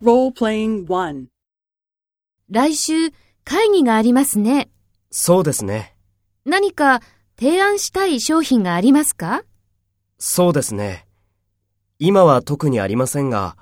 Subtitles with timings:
[0.00, 1.26] Role-playing 1.
[2.50, 3.10] 来週
[3.44, 4.70] 会議がありますね。
[5.10, 5.96] そうですね。
[6.44, 7.00] 何か
[7.36, 9.42] 提案したい商品がありますか？
[10.16, 11.08] そうですね。
[11.98, 13.56] 今は特にありませんが、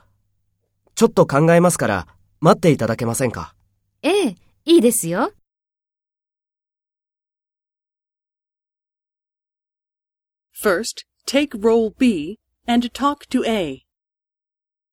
[0.94, 2.06] ちょっと考えますから
[2.40, 3.54] 待っていただけませんか？
[4.02, 5.32] ええ、いいですよ。
[10.54, 13.86] First, take role B and talk to A.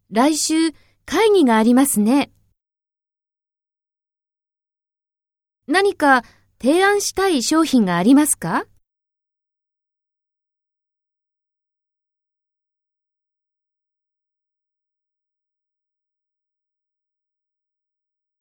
[0.10, 0.72] 来週
[1.06, 2.32] 会議がありますね。
[5.68, 6.24] 何か
[6.62, 8.66] 提案したい商品がありますか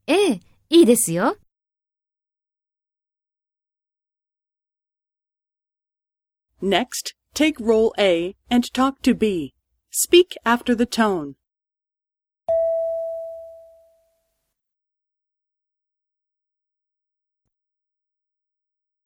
[0.07, 1.37] ええ、いいですよ。
[6.61, 9.55] Next, take role A and talk to B.
[9.91, 11.35] Speak after the tone.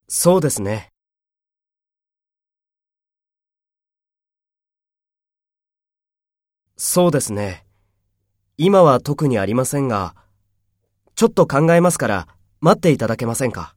[0.08, 0.92] そうですね。
[6.76, 7.66] そうですね。
[8.56, 10.14] 今は特にありませんが、
[11.14, 12.28] ちょっと考えますから
[12.60, 13.75] 待っていただけませんか？